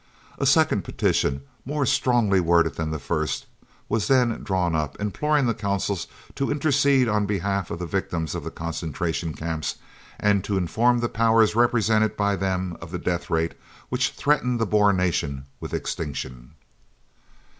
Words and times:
A 0.39 0.47
second 0.47 0.83
petition, 0.83 1.43
more 1.63 1.85
strongly 1.85 2.39
worded 2.39 2.73
than 2.73 2.89
the 2.89 2.97
first, 2.97 3.45
was 3.87 4.07
then 4.07 4.41
drawn 4.43 4.73
up, 4.75 4.99
imploring 4.99 5.45
the 5.45 5.53
Consuls 5.53 6.07
to 6.33 6.49
intercede 6.49 7.07
on 7.07 7.27
behalf 7.27 7.69
of 7.69 7.77
the 7.77 7.85
victims 7.85 8.33
of 8.33 8.43
the 8.43 8.49
Concentration 8.49 9.35
Camps 9.35 9.75
and 10.19 10.43
to 10.43 10.57
inform 10.57 11.01
the 11.01 11.07
Powers 11.07 11.53
represented 11.55 12.17
by 12.17 12.35
them, 12.35 12.77
of 12.81 12.89
the 12.89 12.97
death 12.97 13.29
rate 13.29 13.53
which 13.89 14.09
threatened 14.09 14.59
the 14.59 14.65
Boer 14.65 14.91
nation 14.91 15.45
with 15.59 15.71
extinction. 15.71 16.55